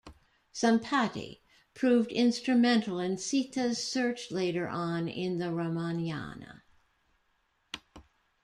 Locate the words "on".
4.67-5.07